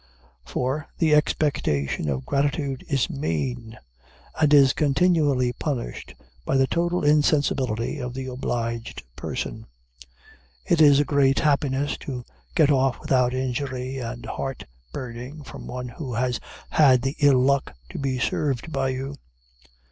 For, 0.43 0.87
the 0.97 1.13
expectation 1.13 2.09
of 2.09 2.25
gratitude 2.25 2.83
is 2.89 3.07
mean, 3.07 3.77
and 4.41 4.51
is 4.51 4.73
continually 4.73 5.53
punished 5.53 6.15
by 6.43 6.57
the 6.57 6.65
total 6.65 7.03
insensibility 7.03 7.99
of 7.99 8.15
the 8.15 8.25
obliged 8.25 9.03
person. 9.15 9.67
It 10.65 10.81
is 10.81 10.99
a 10.99 11.05
great 11.05 11.41
happiness 11.41 11.97
to 11.99 12.25
get 12.55 12.71
off 12.71 12.99
without 12.99 13.35
injury 13.35 13.99
and 13.99 14.25
heart 14.25 14.63
burning, 14.91 15.43
from 15.43 15.67
one 15.67 15.87
who 15.89 16.15
has 16.15 16.39
had 16.71 17.03
the 17.03 17.15
ill 17.19 17.37
luck 17.39 17.75
to 17.91 17.99
be 17.99 18.17
served 18.17 18.71
by 18.71 18.89
you. 18.89 19.15